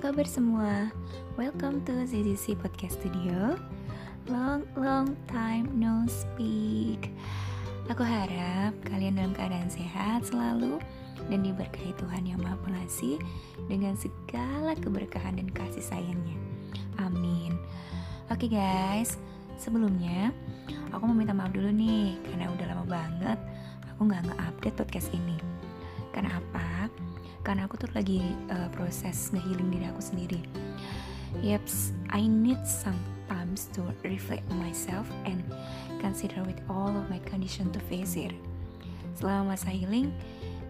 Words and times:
kabar 0.00 0.24
semua? 0.24 0.88
Welcome 1.36 1.84
to 1.84 1.92
ZZC 2.08 2.56
Podcast 2.56 2.96
Studio. 2.96 3.60
Long, 4.32 4.64
long 4.72 5.12
time 5.28 5.68
no 5.76 6.08
speak. 6.08 7.12
Aku 7.84 8.00
harap 8.00 8.72
kalian 8.88 9.20
dalam 9.20 9.36
keadaan 9.36 9.68
sehat 9.68 10.24
selalu 10.24 10.80
Dan 11.28 11.44
diberkahi 11.44 11.92
Tuhan 12.00 12.24
Yang 12.24 12.40
Maha 12.40 12.56
Pengasih 12.64 13.20
Dengan 13.68 13.92
segala 13.92 14.72
keberkahan 14.72 15.36
dan 15.36 15.52
kasih 15.52 15.84
sayangnya. 15.84 16.38
Amin. 16.96 17.60
Oke 18.32 18.48
guys, 18.48 19.20
sebelumnya 19.60 20.32
Aku 20.96 21.12
mau 21.12 21.16
minta 21.18 21.36
maaf 21.36 21.52
dulu 21.52 21.68
nih 21.68 22.16
Karena 22.24 22.48
udah 22.48 22.66
lama 22.72 22.84
banget 22.88 23.38
Aku 23.92 24.08
gak 24.08 24.24
nge-update 24.32 24.80
podcast 24.80 25.12
ini. 25.12 25.36
Karena 26.08 26.40
apa? 26.40 26.88
Karena 27.40 27.64
aku 27.64 27.80
tuh 27.80 27.90
lagi 27.96 28.20
uh, 28.52 28.68
proses 28.72 29.32
ngehealing 29.32 29.68
diri 29.72 29.86
aku 29.88 30.02
sendiri. 30.02 30.40
Yeps, 31.40 31.94
I 32.10 32.26
need 32.26 32.60
some 32.66 32.98
times 33.30 33.70
to 33.78 33.86
reflect 34.02 34.44
myself 34.58 35.06
and 35.22 35.40
consider 36.02 36.42
with 36.42 36.58
all 36.66 36.90
of 36.90 37.06
my 37.06 37.22
condition 37.30 37.70
to 37.70 37.80
face 37.86 38.18
it. 38.18 38.34
Selama 39.14 39.54
masa 39.54 39.70
healing, 39.70 40.10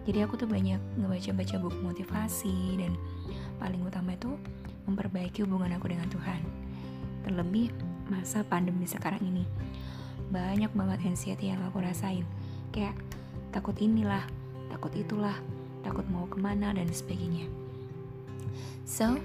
jadi 0.05 0.25
aku 0.25 0.37
tuh 0.37 0.49
banyak 0.49 0.77
ngebaca-baca 0.97 1.55
buku 1.61 1.79
motivasi 1.81 2.81
dan 2.81 2.93
paling 3.57 3.81
utama 3.85 4.13
itu 4.13 4.33
memperbaiki 4.89 5.45
hubungan 5.45 5.73
aku 5.77 5.93
dengan 5.93 6.09
Tuhan. 6.09 6.41
Terlebih 7.25 7.69
masa 8.09 8.41
pandemi 8.41 8.89
sekarang 8.89 9.21
ini. 9.21 9.45
Banyak 10.33 10.73
banget 10.73 11.05
anxiety 11.05 11.53
yang 11.53 11.61
aku 11.67 11.83
rasain. 11.83 12.25
Kayak 12.73 12.97
takut 13.53 13.77
inilah, 13.77 14.23
takut 14.73 14.89
itulah, 14.95 15.35
takut 15.81 16.05
mau 16.09 16.25
ke 16.29 16.37
mana 16.37 16.73
dan 16.73 16.89
sebagainya. 16.89 17.45
So, 18.85 19.17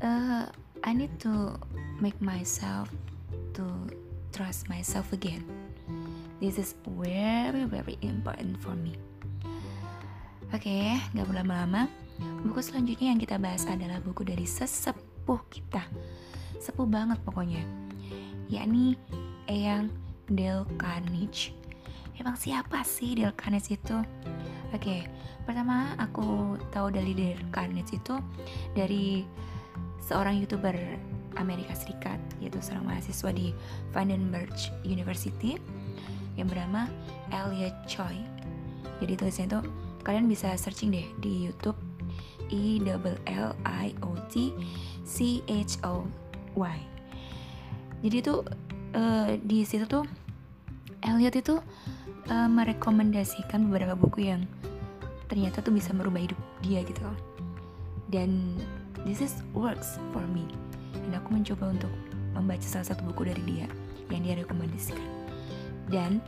uh, 0.00 0.44
I 0.82 0.90
need 0.92 1.14
to 1.22 1.56
make 2.02 2.18
myself 2.18 2.90
to 3.54 3.64
trust 4.34 4.66
myself 4.66 5.12
again. 5.12 5.44
This 6.42 6.58
is 6.58 6.74
very 6.84 7.68
very 7.70 7.96
important 8.02 8.58
for 8.58 8.74
me. 8.74 8.98
Oke, 10.52 10.68
okay, 10.68 11.00
nggak 11.14 11.30
berlama-lama. 11.30 11.86
Buku 12.44 12.60
selanjutnya 12.60 13.14
yang 13.14 13.20
kita 13.22 13.38
bahas 13.38 13.64
adalah 13.64 14.02
buku 14.02 14.26
dari 14.26 14.44
sesepuh 14.44 15.40
kita, 15.48 15.80
sepuh 16.60 16.84
banget 16.84 17.16
pokoknya, 17.24 17.62
yakni 18.50 18.98
Eyang 19.48 19.88
Dale 20.28 20.66
Carnage. 20.76 21.54
Emang 22.18 22.36
siapa 22.36 22.84
sih 22.84 23.16
Dale 23.16 23.32
Carnage 23.32 23.74
itu? 23.74 23.96
Oke, 24.72 24.88
okay, 24.88 25.00
pertama 25.44 25.92
aku 26.00 26.56
tahu 26.72 26.88
dari 26.88 27.12
Dale 27.12 27.44
Carnage 27.52 27.92
itu 27.92 28.16
dari 28.72 29.20
seorang 30.00 30.40
youtuber 30.40 30.72
Amerika 31.36 31.76
Serikat 31.76 32.16
yaitu 32.40 32.56
seorang 32.64 32.88
mahasiswa 32.88 33.30
di 33.36 33.52
Vandenberg 33.92 34.48
University 34.80 35.60
yang 36.40 36.48
bernama 36.48 36.88
Elliot 37.28 37.76
Choi. 37.84 38.16
Jadi 39.04 39.12
tulisnya 39.12 39.46
itu 39.52 39.60
kalian 40.08 40.24
bisa 40.24 40.56
searching 40.56 40.88
deh 40.88 41.06
di 41.20 41.52
YouTube 41.52 41.76
E 42.48 42.80
L 42.80 43.00
L 43.28 43.52
I 43.68 43.92
O 44.00 44.16
T 44.32 44.56
C 45.04 45.44
H 45.52 45.80
O 45.84 46.08
Y. 46.56 46.78
Jadi 48.02 48.16
itu 48.24 48.40
uh, 48.96 49.36
di 49.36 49.68
situ 49.68 49.84
tuh 49.84 50.08
Elliot 51.04 51.34
itu 51.36 51.60
uh, 52.30 52.48
merekomendasikan 52.48 53.68
beberapa 53.68 53.98
buku 53.98 54.32
yang 54.32 54.48
ternyata 55.32 55.64
tuh 55.64 55.72
bisa 55.72 55.96
merubah 55.96 56.20
hidup 56.20 56.36
dia 56.60 56.84
gitu 56.84 57.00
loh. 57.00 57.16
Dan 58.12 58.60
this 59.08 59.24
is 59.24 59.40
works 59.56 59.96
for 60.12 60.20
me. 60.28 60.44
Dan 60.92 61.16
aku 61.16 61.32
mencoba 61.32 61.72
untuk 61.72 61.88
membaca 62.36 62.68
salah 62.68 62.92
satu 62.92 63.00
buku 63.08 63.32
dari 63.32 63.40
dia 63.48 63.64
yang 64.12 64.20
dia 64.28 64.36
rekomendasikan. 64.36 65.00
Dan 65.88 66.20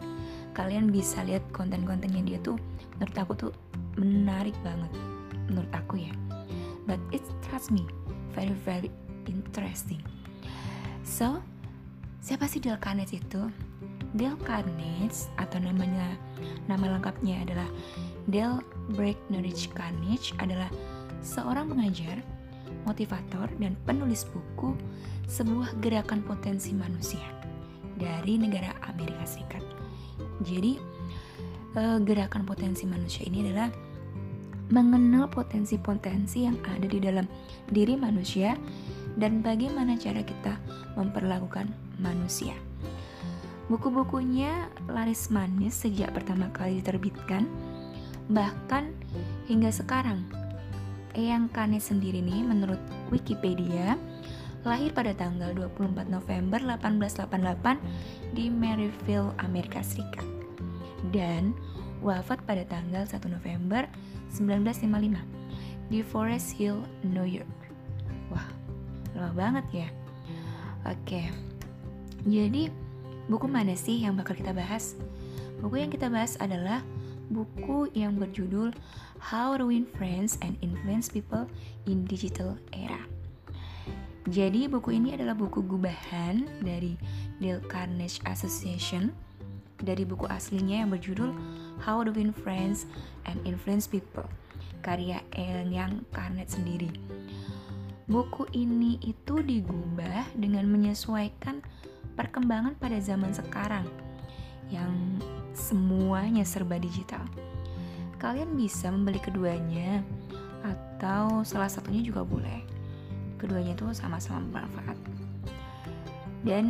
kalian 0.56 0.88
bisa 0.88 1.20
lihat 1.28 1.44
konten-kontennya 1.52 2.24
dia 2.24 2.40
tuh 2.40 2.56
menurut 2.96 3.16
aku 3.20 3.32
tuh 3.36 3.52
menarik 4.00 4.56
banget 4.64 4.88
menurut 5.52 5.68
aku 5.76 6.00
ya. 6.00 6.12
But 6.88 6.96
it 7.12 7.20
trust 7.44 7.68
me 7.68 7.84
very 8.32 8.56
very 8.64 8.88
interesting. 9.28 10.00
So 11.04 11.44
siapa 12.24 12.48
sih 12.48 12.64
Dale 12.64 12.80
Carnage 12.80 13.20
itu 13.20 13.52
Dale 14.14 14.38
Carnage 14.46 15.26
atau 15.36 15.58
namanya 15.58 16.14
nama 16.70 16.96
lengkapnya 16.96 17.42
adalah 17.42 17.68
Dale 18.30 18.62
Breckenridge 18.94 19.74
Carnage 19.74 20.30
adalah 20.38 20.70
seorang 21.20 21.74
pengajar, 21.74 22.22
motivator, 22.86 23.50
dan 23.58 23.74
penulis 23.82 24.22
buku 24.30 24.78
sebuah 25.26 25.74
gerakan 25.82 26.22
potensi 26.22 26.70
manusia 26.70 27.26
dari 27.98 28.38
negara 28.38 28.70
Amerika 28.86 29.26
Serikat. 29.26 29.64
Jadi, 30.46 30.78
eh, 31.74 31.98
gerakan 32.06 32.46
potensi 32.46 32.86
manusia 32.86 33.26
ini 33.26 33.50
adalah 33.50 33.68
mengenal 34.72 35.28
potensi-potensi 35.28 36.48
yang 36.48 36.56
ada 36.64 36.88
di 36.88 36.96
dalam 36.96 37.28
diri 37.68 38.00
manusia 38.00 38.56
dan 39.20 39.44
bagaimana 39.44 39.94
cara 40.00 40.24
kita 40.24 40.56
memperlakukan 40.96 41.68
manusia. 42.00 42.56
Buku-bukunya 43.72 44.68
laris 44.86 45.32
manis 45.32 45.72
sejak 45.72 46.12
pertama 46.12 46.52
kali 46.52 46.84
diterbitkan 46.84 47.48
Bahkan 48.24 48.84
hingga 49.52 49.68
sekarang, 49.68 50.24
Eyang 51.12 51.52
Kane 51.52 51.76
sendiri 51.76 52.24
nih 52.24 52.40
menurut 52.40 52.80
Wikipedia 53.12 54.00
lahir 54.64 54.96
pada 54.96 55.12
tanggal 55.12 55.52
24 55.52 56.08
November 56.08 56.56
1888 56.56 58.32
di 58.32 58.48
Maryville, 58.48 59.36
Amerika 59.44 59.84
Serikat. 59.84 60.24
Dan 61.12 61.52
wafat 62.00 62.40
pada 62.48 62.64
tanggal 62.64 63.04
1 63.04 63.28
November 63.28 63.84
1955 64.32 65.92
di 65.92 66.00
Forest 66.00 66.56
Hill, 66.56 66.80
New 67.04 67.28
York. 67.28 67.58
Wah, 68.32 68.48
lama 69.12 69.36
banget 69.36 69.84
ya. 69.84 69.88
Oke. 70.88 71.28
Jadi, 72.24 72.72
buku 73.28 73.46
mana 73.48 73.72
sih 73.78 74.02
yang 74.04 74.16
bakal 74.18 74.36
kita 74.36 74.52
bahas? 74.52 74.98
Buku 75.60 75.80
yang 75.80 75.90
kita 75.92 76.12
bahas 76.12 76.36
adalah 76.40 76.84
buku 77.32 77.88
yang 77.96 78.20
berjudul 78.20 78.76
How 79.20 79.56
to 79.56 79.72
Win 79.72 79.88
Friends 79.96 80.36
and 80.44 80.60
Influence 80.60 81.08
People 81.08 81.48
in 81.88 82.04
Digital 82.04 82.60
Era. 82.76 83.00
Jadi 84.28 84.68
buku 84.68 84.96
ini 84.96 85.12
adalah 85.12 85.36
buku 85.36 85.60
gubahan 85.64 86.48
dari 86.64 86.96
Dale 87.40 87.60
Carnegie 87.68 88.24
Association 88.24 89.12
dari 89.80 90.08
buku 90.08 90.24
aslinya 90.28 90.84
yang 90.84 90.90
berjudul 90.92 91.32
How 91.84 92.04
to 92.04 92.12
Win 92.12 92.32
Friends 92.32 92.88
and 93.28 93.36
Influence 93.44 93.84
People 93.84 94.24
karya 94.84 95.24
Yang 95.64 96.04
Carnegie 96.12 96.52
sendiri. 96.52 96.90
Buku 98.04 98.44
ini 98.52 99.00
itu 99.00 99.40
digubah 99.40 100.28
dengan 100.36 100.68
menyesuaikan 100.68 101.64
perkembangan 102.14 102.78
pada 102.78 102.98
zaman 103.02 103.34
sekarang 103.34 103.86
yang 104.70 104.90
semuanya 105.54 106.42
serba 106.42 106.80
digital. 106.80 107.22
Kalian 108.18 108.56
bisa 108.56 108.88
membeli 108.88 109.20
keduanya 109.20 110.00
atau 110.64 111.44
salah 111.44 111.68
satunya 111.68 112.00
juga 112.00 112.24
boleh. 112.24 112.64
Keduanya 113.36 113.76
itu 113.76 113.92
sama-sama 113.92 114.40
bermanfaat. 114.48 114.96
Dan 116.44 116.64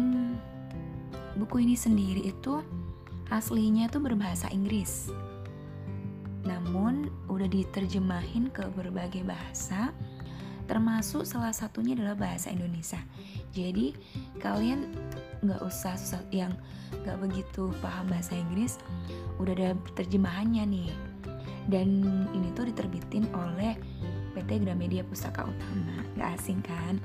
buku 1.38 1.62
ini 1.62 1.78
sendiri 1.78 2.26
itu 2.26 2.58
aslinya 3.30 3.86
itu 3.86 4.02
berbahasa 4.02 4.50
Inggris. 4.50 5.10
Namun 6.44 7.08
udah 7.30 7.48
diterjemahin 7.48 8.50
ke 8.50 8.66
berbagai 8.74 9.24
bahasa 9.24 9.94
termasuk 10.64 11.28
salah 11.28 11.52
satunya 11.52 11.92
adalah 11.96 12.16
bahasa 12.16 12.48
Indonesia. 12.48 13.00
Jadi 13.54 13.94
kalian 14.42 14.90
nggak 15.46 15.62
usah 15.62 15.94
susah 15.94 16.20
yang 16.34 16.50
nggak 17.06 17.18
begitu 17.22 17.70
paham 17.78 18.10
bahasa 18.10 18.34
Inggris, 18.34 18.82
udah 19.38 19.54
ada 19.54 19.70
terjemahannya 19.94 20.66
nih. 20.66 20.90
Dan 21.70 22.02
ini 22.34 22.52
tuh 22.52 22.68
diterbitin 22.68 23.30
oleh 23.32 23.78
PT 24.34 24.66
Gramedia 24.66 25.06
Pustaka 25.06 25.46
Utama, 25.46 26.02
nggak 26.18 26.30
asing 26.36 26.60
kan? 26.60 26.98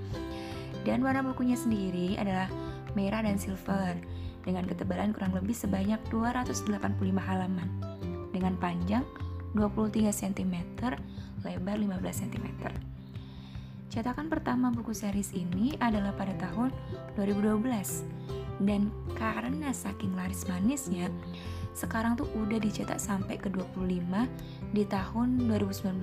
Dan 0.84 1.06
warna 1.06 1.22
bukunya 1.22 1.56
sendiri 1.56 2.18
adalah 2.18 2.50
merah 2.98 3.22
dan 3.22 3.38
silver 3.38 3.96
dengan 4.42 4.66
ketebalan 4.66 5.14
kurang 5.14 5.38
lebih 5.38 5.54
sebanyak 5.54 6.02
285 6.10 6.98
halaman 7.22 7.70
dengan 8.34 8.58
panjang 8.58 9.06
23 9.54 10.10
cm, 10.10 10.56
lebar 11.46 11.78
15 11.78 12.22
cm. 12.26 12.89
Cetakan 13.90 14.30
pertama 14.30 14.70
buku 14.70 14.94
series 14.94 15.34
ini 15.34 15.74
adalah 15.82 16.14
pada 16.14 16.38
tahun 16.38 16.70
2012 17.18 17.66
dan 18.62 18.94
karena 19.18 19.74
saking 19.74 20.14
laris 20.14 20.46
manisnya 20.46 21.10
sekarang 21.74 22.20
tuh 22.20 22.28
udah 22.38 22.60
dicetak 22.60 23.00
sampai 23.00 23.40
ke 23.40 23.48
25 23.50 24.04
di 24.76 24.84
tahun 24.84 25.48
2019 25.48 25.96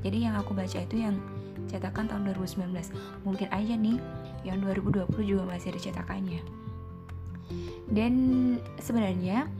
jadi 0.00 0.16
yang 0.16 0.34
aku 0.40 0.56
baca 0.56 0.80
itu 0.80 0.96
yang 0.96 1.20
cetakan 1.68 2.08
tahun 2.10 2.34
2019 2.34 2.72
mungkin 3.22 3.48
aja 3.52 3.74
nih 3.78 4.00
yang 4.42 4.58
2020 4.64 5.06
juga 5.22 5.44
masih 5.46 5.70
ada 5.76 5.80
cetakannya. 5.80 6.40
Dan 7.90 8.14
sebenarnya 8.78 9.50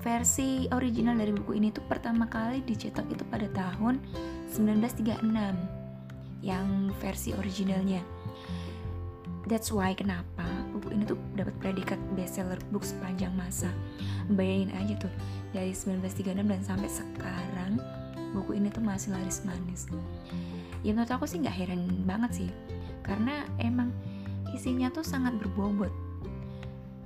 versi 0.00 0.68
original 0.72 1.16
dari 1.16 1.32
buku 1.32 1.56
ini 1.56 1.72
tuh 1.72 1.84
pertama 1.88 2.28
kali 2.28 2.60
dicetak 2.64 3.08
itu 3.08 3.24
pada 3.28 3.48
tahun 3.52 4.00
1936 4.52 5.83
yang 6.42 6.90
versi 6.98 7.36
originalnya 7.36 8.02
That's 9.44 9.68
why 9.68 9.92
kenapa 9.92 10.48
buku 10.72 10.96
ini 10.96 11.04
tuh 11.04 11.20
dapat 11.36 11.52
predikat 11.60 12.00
bestseller 12.16 12.56
book 12.72 12.80
sepanjang 12.80 13.28
masa. 13.36 13.68
Bayangin 14.32 14.72
aja 14.72 14.96
tuh 15.04 15.12
dari 15.52 15.76
1936 15.76 16.32
dan 16.48 16.60
sampai 16.64 16.88
sekarang 16.88 17.76
buku 18.32 18.56
ini 18.56 18.72
tuh 18.72 18.80
masih 18.80 19.12
laris 19.12 19.44
manis. 19.44 19.84
Ya 20.80 20.96
menurut 20.96 21.12
aku 21.12 21.28
sih 21.28 21.44
nggak 21.44 21.56
heran 21.60 22.08
banget 22.08 22.44
sih, 22.44 22.50
karena 23.04 23.44
emang 23.60 23.92
isinya 24.56 24.88
tuh 24.88 25.04
sangat 25.04 25.36
berbobot. 25.36 25.92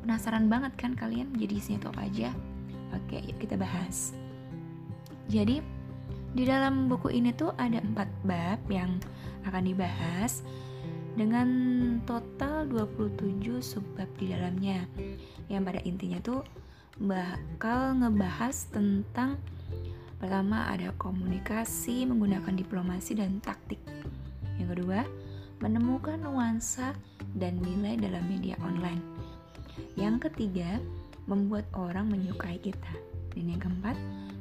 Penasaran 0.06 0.46
banget 0.46 0.78
kan 0.78 0.94
kalian 0.94 1.34
jadi 1.34 1.58
isinya 1.58 1.90
tuh 1.90 1.90
apa 1.98 2.06
aja? 2.06 2.31
Oke, 2.94 3.19
yuk 3.19 3.42
kita 3.42 3.58
bahas. 3.58 4.14
Jadi 5.26 5.58
di 6.38 6.46
dalam 6.46 6.86
buku 6.86 7.10
ini 7.10 7.34
tuh 7.34 7.50
ada 7.58 7.82
empat 7.82 8.06
bab 8.22 8.62
yang 8.70 9.02
akan 9.48 9.64
dibahas 9.64 10.44
dengan 11.18 11.48
total 12.06 12.70
27 12.70 13.58
subbab 13.58 14.06
di 14.20 14.30
dalamnya. 14.30 14.86
Yang 15.50 15.62
pada 15.66 15.80
intinya 15.82 16.18
tuh 16.22 16.40
bakal 16.98 17.98
ngebahas 17.98 18.56
tentang 18.70 19.38
pertama 20.18 20.70
ada 20.70 20.94
komunikasi 20.98 22.06
menggunakan 22.06 22.54
diplomasi 22.54 23.18
dan 23.18 23.42
taktik. 23.42 23.82
Yang 24.62 24.78
kedua 24.78 25.00
menemukan 25.58 26.22
nuansa 26.22 26.94
dan 27.34 27.58
nilai 27.58 27.98
dalam 27.98 28.22
media 28.30 28.54
online. 28.62 29.02
Yang 29.98 30.30
ketiga 30.30 30.78
membuat 31.26 31.66
orang 31.74 32.10
menyukai 32.10 32.58
kita. 32.62 32.94
Dan 33.34 33.54
yang 33.54 33.62
keempat 33.62 33.94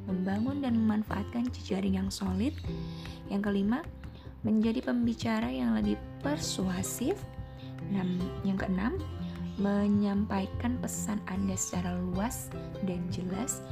membangun 0.09 0.63
dan 0.63 0.73
memanfaatkan 0.77 1.49
jejaring 1.53 1.97
yang 1.97 2.09
solid. 2.09 2.53
Yang 3.27 3.51
kelima 3.51 3.83
menjadi 4.45 4.83
pembicara 4.83 5.49
yang 5.49 5.77
lebih 5.77 5.97
persuasif. 6.21 7.17
Yang 8.43 8.67
keenam, 8.67 8.99
menyampaikan 9.57 10.77
pesan 10.77 11.17
Anda 11.25 11.57
secara 11.57 11.97
luas 11.97 12.53
dan 12.85 13.01
jelas. 13.09 13.63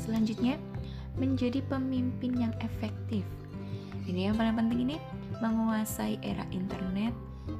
Selanjutnya, 0.00 0.56
menjadi 1.20 1.60
pemimpin 1.68 2.34
yang 2.38 2.54
efektif. 2.64 3.22
Ini 4.04 4.30
yang 4.32 4.36
paling 4.36 4.56
penting 4.56 4.80
ini, 4.90 4.96
menguasai 5.42 6.20
era 6.22 6.44
internet 6.54 7.12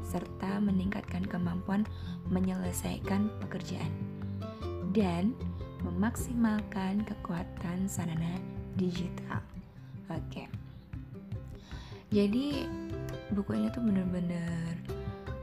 serta 0.05 0.61
meningkatkan 0.65 1.25
kemampuan 1.29 1.85
menyelesaikan 2.33 3.29
pekerjaan 3.45 3.93
dan 4.97 5.37
memaksimalkan 5.85 7.05
kekuatan 7.05 7.85
sarana 7.85 8.41
digital. 8.81 9.45
Oke. 10.09 10.49
Okay 10.49 10.54
jadi 12.15 12.71
bukunya 13.35 13.75
tuh 13.75 13.83
bener-bener 13.83 14.79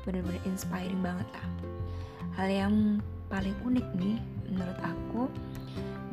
bener-bener 0.08 0.40
inspiring 0.48 1.04
banget 1.04 1.28
lah 1.36 1.48
hal 2.40 2.48
yang 2.48 2.76
paling 3.28 3.54
unik 3.68 3.88
nih 4.00 4.18
menurut 4.48 4.80
aku 4.80 5.28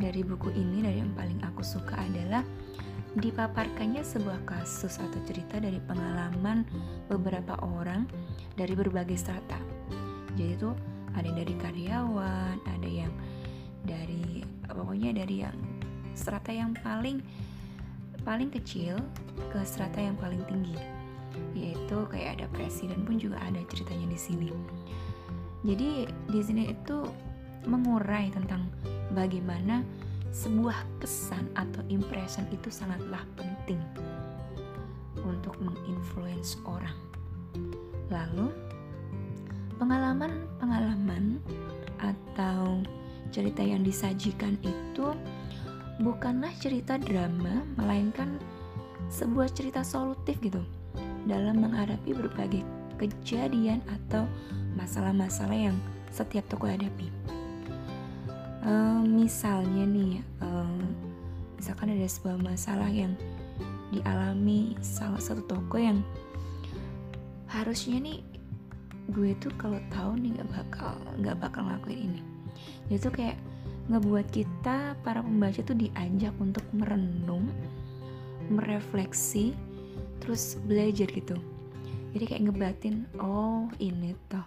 dari 0.02 0.26
buku 0.26 0.50
ini 0.55 0.82
dari 0.82 0.99
yang 1.02 1.14
paling 1.14 1.38
aku 1.46 1.62
suka 1.62 1.94
adalah 1.94 2.43
dipaparkannya 3.19 4.05
sebuah 4.05 4.46
kasus 4.46 5.00
atau 5.02 5.19
cerita 5.26 5.58
dari 5.58 5.82
pengalaman 5.82 6.62
beberapa 7.11 7.58
orang 7.64 8.06
dari 8.54 8.78
berbagai 8.78 9.19
strata. 9.19 9.58
Jadi 10.38 10.54
tuh 10.54 10.75
ada 11.19 11.26
yang 11.26 11.38
dari 11.43 11.54
karyawan 11.58 12.56
ada 12.62 12.88
yang 12.88 13.12
dari 13.82 14.46
pokoknya 14.70 15.25
dari 15.25 15.43
yang 15.43 15.56
strata 16.14 16.54
yang 16.54 16.76
paling 16.78 17.19
paling 18.28 18.52
kecil 18.52 19.00
ke 19.48 19.58
strata 19.64 19.96
yang 19.96 20.20
paling 20.20 20.44
tinggi 20.44 20.76
yaitu 21.56 22.04
kayak 22.12 22.36
ada 22.36 22.46
presiden 22.52 23.00
pun 23.08 23.16
juga 23.16 23.40
ada 23.40 23.64
ceritanya 23.72 24.12
di 24.12 24.19
sini 24.20 24.52
jadi 25.64 26.04
di 26.28 26.40
sini 26.44 26.76
itu 26.76 27.08
mengurai 27.64 28.28
tentang 28.30 28.69
bagaimana 29.16 29.82
sebuah 30.30 30.76
kesan 31.00 31.48
atau 31.56 31.82
impression 31.88 32.46
itu 32.54 32.69
sangatlah 32.69 33.25
penting 33.34 33.80
untuk 35.25 35.58
menginfluence 35.58 36.60
orang. 36.62 36.94
Lalu 38.12 38.52
pengalaman-pengalaman 39.82 41.42
atau 41.98 42.80
cerita 43.34 43.60
yang 43.60 43.82
disajikan 43.82 44.56
itu 44.62 45.12
bukanlah 45.99 46.55
cerita 46.62 46.99
drama, 46.99 47.67
melainkan 47.75 48.39
sebuah 49.11 49.50
cerita 49.50 49.83
solutif 49.83 50.39
gitu 50.39 50.62
dalam 51.27 51.61
menghadapi 51.62 52.15
berbagai 52.15 52.62
kejadian 52.99 53.83
atau 53.87 54.27
masalah-masalah 54.75 55.71
yang 55.71 55.77
setiap 56.11 56.47
toko 56.50 56.67
hadapi. 56.67 57.11
Um, 58.62 59.23
misalnya 59.23 59.87
nih, 59.87 60.21
um, 60.43 60.83
misalkan 61.56 61.95
ada 61.95 62.06
sebuah 62.11 62.37
masalah 62.43 62.91
yang 62.91 63.15
dialami 63.89 64.77
salah 64.85 65.21
satu 65.23 65.41
toko 65.49 65.81
yang 65.81 66.05
harusnya 67.49 67.97
nih 67.97 68.21
gue 69.09 69.33
tuh 69.41 69.49
kalau 69.56 69.81
tahu 69.89 70.21
nih 70.21 70.37
nggak 70.37 70.50
bakal 70.53 70.93
nggak 71.17 71.37
bakal 71.41 71.65
ngelakuin 71.65 72.12
ini. 72.12 72.21
Jadi 72.93 72.99
tuh 73.00 73.12
kayak 73.15 73.37
ngebuat 73.88 74.29
kita 74.29 74.96
para 75.00 75.25
pembaca 75.25 75.64
tuh 75.64 75.76
diajak 75.76 76.37
untuk 76.38 76.64
merenung, 76.76 77.49
merefleksi, 78.52 79.56
terus 80.20 80.61
belajar 80.69 81.08
gitu. 81.08 81.37
Jadi 82.12 82.25
kayak 82.25 82.44
ngebatin, 82.49 83.05
oh 83.20 83.69
ini 83.81 84.12
toh. 84.29 84.44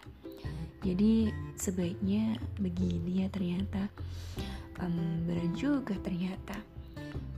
Jadi 0.82 1.30
sebaiknya 1.58 2.38
begini 2.58 3.26
ya 3.26 3.28
ternyata. 3.30 3.86
Um, 4.82 5.30
benar 5.30 5.46
juga 5.54 5.94
ternyata. 6.02 6.58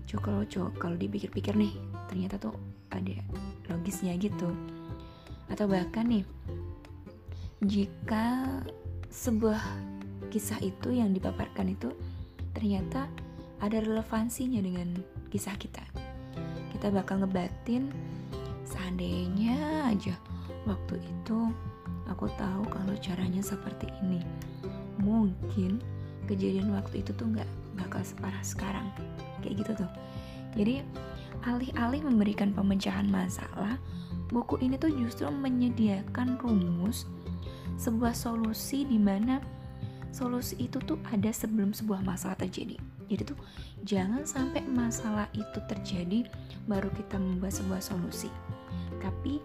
Coba 0.07 0.47
kalau 0.79 0.95
dipikir-pikir 0.95 1.55
nih, 1.59 1.75
ternyata 2.07 2.39
tuh 2.39 2.55
ada 2.87 3.19
logisnya 3.67 4.15
gitu. 4.15 4.47
Atau 5.51 5.67
bahkan 5.67 6.07
nih, 6.07 6.23
jika 7.63 8.59
sebuah 9.11 9.59
kisah 10.33 10.57
itu 10.65 10.89
yang 10.89 11.13
dipaparkan 11.13 11.69
itu 11.69 11.93
ternyata 12.57 13.05
ada 13.61 13.77
relevansinya 13.77 14.65
dengan 14.65 14.97
kisah 15.29 15.53
kita. 15.61 15.85
Kita 16.73 16.89
bakal 16.89 17.21
ngebatin 17.21 17.93
seandainya 18.65 19.85
aja 19.93 20.17
waktu 20.65 20.97
itu 20.97 21.53
aku 22.09 22.25
tahu 22.33 22.65
kalau 22.65 22.97
caranya 22.97 23.45
seperti 23.45 23.85
ini. 24.01 24.25
Mungkin 24.97 25.77
kejadian 26.25 26.73
waktu 26.73 27.05
itu 27.05 27.13
tuh 27.13 27.29
nggak 27.29 27.49
bakal 27.77 28.01
separah 28.01 28.41
sekarang. 28.41 28.89
Kayak 29.45 29.61
gitu 29.61 29.85
tuh. 29.85 29.91
Jadi 30.57 30.81
alih-alih 31.45 32.09
memberikan 32.09 32.57
pemecahan 32.57 33.05
masalah, 33.05 33.77
buku 34.33 34.57
ini 34.65 34.81
tuh 34.81 34.89
justru 34.97 35.29
menyediakan 35.29 36.41
rumus 36.41 37.05
sebuah 37.77 38.17
solusi 38.17 38.85
di 38.85 38.97
mana 38.97 39.41
solusi 40.13 40.55
itu 40.61 40.77
tuh 40.85 41.01
ada 41.09 41.33
sebelum 41.33 41.73
sebuah 41.73 42.05
masalah 42.05 42.37
terjadi. 42.37 42.77
Jadi 43.09 43.33
tuh 43.33 43.39
jangan 43.83 44.23
sampai 44.23 44.61
masalah 44.69 45.25
itu 45.33 45.59
terjadi 45.65 46.29
baru 46.69 46.87
kita 46.93 47.17
membuat 47.17 47.57
sebuah 47.57 47.81
solusi. 47.81 48.29
Tapi 49.01 49.41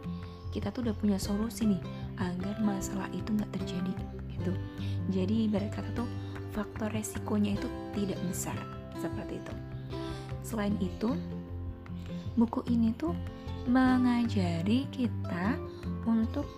kita 0.53 0.69
tuh 0.71 0.85
udah 0.85 0.97
punya 0.97 1.17
solusi 1.17 1.65
nih 1.65 1.83
agar 2.21 2.61
masalah 2.61 3.09
itu 3.17 3.33
nggak 3.33 3.53
terjadi 3.57 3.93
gitu. 4.37 4.53
Jadi 5.09 5.49
ibarat 5.49 5.73
kata 5.73 5.91
tuh 5.97 6.09
faktor 6.53 6.93
resikonya 6.93 7.57
itu 7.57 7.69
tidak 7.97 8.21
besar 8.29 8.57
seperti 9.01 9.41
itu. 9.41 9.55
Selain 10.45 10.77
itu, 10.81 11.17
buku 12.37 12.65
ini 12.69 12.93
tuh 12.97 13.13
mengajari 13.69 14.89
kita 14.89 15.57
untuk 16.09 16.49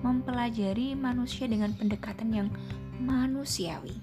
mempelajari 0.00 0.96
manusia 0.96 1.48
dengan 1.48 1.72
pendekatan 1.76 2.28
yang 2.32 2.48
manusiawi, 3.00 3.96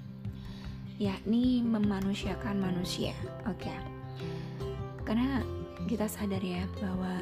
yakni 0.98 1.62
memanusiakan 1.62 2.58
manusia. 2.58 3.13
Oke, 3.46 3.70
okay. 3.70 3.77
karena 5.06 5.46
kita 5.86 6.10
sadar 6.10 6.42
ya 6.42 6.66
bahwa 6.82 7.16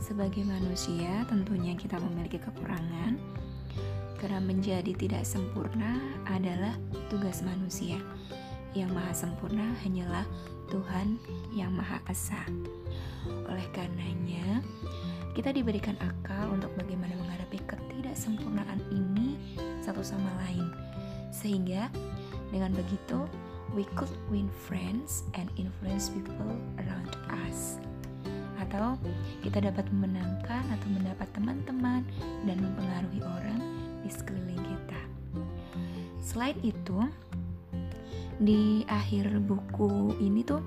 sebagai 0.00 0.42
manusia 0.44 1.22
tentunya 1.28 1.76
kita 1.76 2.00
memiliki 2.00 2.40
kekurangan. 2.40 3.16
Karena 4.18 4.40
menjadi 4.40 4.96
tidak 4.96 5.28
sempurna 5.28 6.00
adalah 6.24 6.72
tugas 7.12 7.44
manusia. 7.44 8.00
yang 8.74 8.90
maha 8.90 9.14
sempurna 9.14 9.70
hanyalah 9.86 10.26
Tuhan 10.66 11.14
yang 11.54 11.70
maha 11.70 12.02
esa. 12.10 12.42
Oleh 13.46 13.62
karenanya, 13.70 14.58
kita 15.38 15.54
diberikan 15.54 15.94
akal 16.02 16.50
untuk 16.58 16.74
bagaimana 16.74 17.14
menghadapi 17.14 17.62
ketidaksempurnaan 17.70 18.82
ini 18.90 19.38
satu 19.78 20.02
sama 20.02 20.26
lain. 20.42 20.66
Sehingga 21.44 21.92
dengan 22.48 22.72
begitu, 22.72 23.28
we 23.76 23.84
could 24.00 24.08
win 24.32 24.48
friends 24.64 25.28
and 25.36 25.52
influence 25.60 26.08
people 26.08 26.56
around 26.80 27.12
us. 27.44 27.76
Atau 28.56 28.96
kita 29.44 29.60
dapat 29.60 29.84
memenangkan 29.92 30.64
atau 30.72 30.88
mendapat 30.88 31.28
teman-teman 31.36 32.00
dan 32.48 32.56
mempengaruhi 32.64 33.20
orang 33.20 33.60
di 34.00 34.08
sekeliling 34.08 34.64
kita. 34.64 35.02
Selain 36.24 36.56
itu, 36.64 37.04
di 38.40 38.88
akhir 38.88 39.36
buku 39.44 40.16
ini 40.24 40.40
tuh 40.48 40.64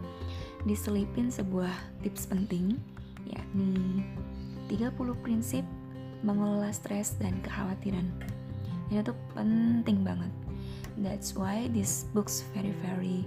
diselipin 0.70 1.34
sebuah 1.34 1.74
tips 2.06 2.30
penting 2.30 2.78
yakni 3.26 4.06
30 4.70 4.94
prinsip 5.26 5.66
mengelola 6.22 6.70
stres 6.70 7.18
dan 7.18 7.34
kekhawatiran. 7.42 8.06
Ini 8.94 9.02
tuh 9.02 9.18
penting 9.34 10.06
banget. 10.06 10.47
That's 10.98 11.38
why 11.38 11.70
this 11.70 12.10
book's 12.12 12.42
very 12.54 12.74
very 12.82 13.24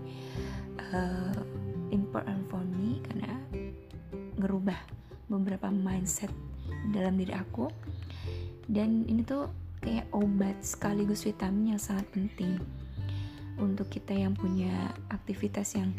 uh, 0.91 1.39
important 1.95 2.50
for 2.50 2.62
me 2.62 2.99
karena 3.07 3.31
ngerubah 4.39 4.79
beberapa 5.31 5.71
mindset 5.71 6.31
dalam 6.91 7.15
diri 7.15 7.35
aku 7.35 7.71
dan 8.67 9.07
ini 9.07 9.23
tuh 9.23 9.50
kayak 9.81 10.07
obat 10.12 10.61
sekaligus 10.61 11.25
vitamin 11.25 11.75
yang 11.77 11.81
sangat 11.81 12.07
penting 12.12 12.61
untuk 13.61 13.93
kita 13.93 14.17
yang 14.17 14.33
punya 14.33 14.73
aktivitas 15.12 15.77
yang 15.77 15.93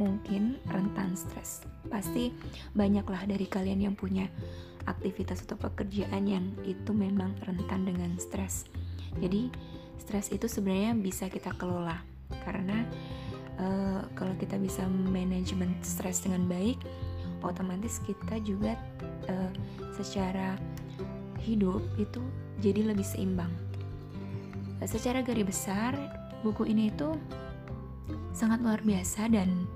mungkin 0.00 0.56
rentan 0.72 1.12
stres. 1.12 1.62
Pasti 1.92 2.32
banyaklah 2.72 3.28
dari 3.28 3.44
kalian 3.44 3.84
yang 3.84 3.94
punya 3.94 4.26
aktivitas 4.88 5.44
atau 5.44 5.60
pekerjaan 5.60 6.24
yang 6.24 6.44
itu 6.64 6.90
memang 6.90 7.36
rentan 7.44 7.84
dengan 7.84 8.16
stres. 8.16 8.66
Jadi, 9.20 9.52
stres 10.02 10.34
itu 10.34 10.50
sebenarnya 10.50 10.98
bisa 10.98 11.30
kita 11.30 11.54
kelola 11.54 12.02
karena 12.42 12.82
uh, 13.62 14.02
kalau 14.18 14.34
kita 14.36 14.58
bisa 14.58 14.82
manajemen 14.88 15.70
stres 15.86 16.24
dengan 16.26 16.50
baik, 16.50 16.80
otomatis 17.46 18.02
kita 18.02 18.42
juga 18.42 18.74
uh, 19.30 19.50
secara 19.94 20.58
hidup 21.42 21.82
itu 21.98 22.22
jadi 22.58 22.90
lebih 22.94 23.06
seimbang. 23.06 23.50
secara 24.82 25.22
garis 25.22 25.46
besar, 25.46 25.94
buku 26.42 26.66
ini 26.66 26.90
itu 26.90 27.14
sangat 28.34 28.58
luar 28.66 28.82
biasa 28.82 29.30
dan 29.30 29.70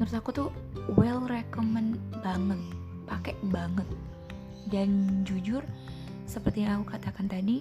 menurut 0.00 0.14
aku 0.16 0.30
tuh 0.32 0.48
well 0.96 1.20
recommend 1.28 2.00
banget 2.24 2.56
pakai 3.04 3.36
banget 3.52 3.84
dan 4.72 5.20
jujur 5.28 5.60
seperti 6.24 6.64
yang 6.64 6.80
aku 6.80 6.96
katakan 6.96 7.28
tadi 7.28 7.60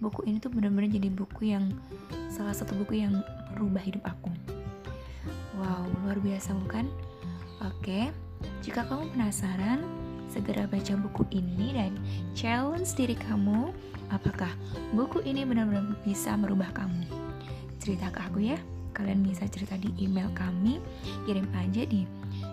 buku 0.00 0.24
ini 0.26 0.40
tuh 0.40 0.48
benar-benar 0.48 0.88
jadi 0.88 1.12
buku 1.12 1.52
yang 1.52 1.68
salah 2.32 2.56
satu 2.56 2.72
buku 2.80 3.04
yang 3.04 3.20
merubah 3.54 3.84
hidup 3.84 4.02
aku. 4.08 4.32
Wow 5.60 5.84
luar 6.02 6.16
biasa 6.18 6.56
bukan? 6.56 6.88
Oke 7.60 8.08
jika 8.64 8.88
kamu 8.88 9.12
penasaran 9.12 9.84
segera 10.32 10.64
baca 10.64 10.96
buku 10.96 11.28
ini 11.36 11.76
dan 11.76 11.92
challenge 12.32 12.96
diri 12.96 13.12
kamu 13.12 13.68
apakah 14.08 14.48
buku 14.96 15.20
ini 15.28 15.44
benar-benar 15.44 15.92
bisa 16.02 16.32
merubah 16.34 16.72
kamu? 16.72 17.04
Cerita 17.76 18.08
ke 18.08 18.20
aku 18.24 18.40
ya. 18.40 18.58
Kalian 18.96 19.22
bisa 19.22 19.46
cerita 19.46 19.78
di 19.78 19.92
email 20.00 20.28
kami 20.34 20.80
kirim 21.24 21.46
aja 21.56 21.86
di 21.86 22.04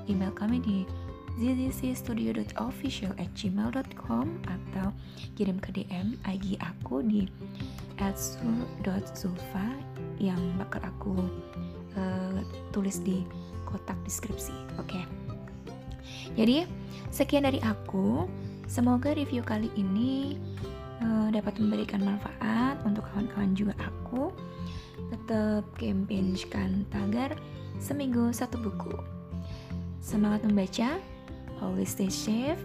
email 0.07 0.31
kami 0.35 0.59
di 0.63 0.83
zzcstudio.official 1.37 3.13
at 3.21 3.29
gmail.com 3.37 4.27
atau 4.45 4.87
kirim 5.37 5.61
ke 5.61 5.69
DM 5.73 6.17
IG 6.25 6.57
aku 6.59 7.05
di 7.05 7.29
@su.zulfa 7.97 9.67
yang 10.17 10.39
bakal 10.57 10.81
aku 10.81 11.15
uh, 11.97 12.41
tulis 12.73 13.01
di 13.05 13.21
kotak 13.69 13.97
deskripsi 14.05 14.53
oke 14.81 14.89
okay? 14.89 15.03
jadi 16.33 16.65
sekian 17.13 17.45
dari 17.45 17.61
aku 17.61 18.25
semoga 18.65 19.13
review 19.13 19.45
kali 19.45 19.69
ini 19.77 20.37
uh, 21.01 21.29
dapat 21.29 21.57
memberikan 21.61 22.01
manfaat 22.01 22.81
untuk 22.85 23.05
kawan-kawan 23.13 23.53
juga 23.53 23.73
aku 23.81 24.33
tetap 25.13 25.63
campaignkan 25.77 26.83
tagar 26.89 27.37
seminggu 27.77 28.33
satu 28.33 28.57
buku. 28.59 28.93
Semangat 30.01 30.43
membaca, 30.47 30.97
always 31.61 31.93
stay 31.93 32.09
safe, 32.11 32.59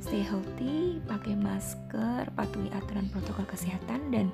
stay 0.00 0.22
healthy, 0.22 1.00
pakai 1.08 1.36
masker, 1.38 2.28
patuhi 2.34 2.70
aturan 2.74 3.08
protokol 3.10 3.48
kesehatan, 3.48 4.12
dan 4.12 4.26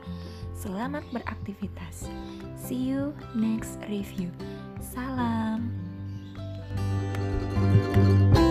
selamat 0.59 1.07
beraktivitas. 1.15 2.11
See 2.59 2.93
you 2.93 3.17
next 3.35 3.81
review. 3.87 4.31
Salam. 4.83 5.71
thank 7.53 8.37
you 8.37 8.42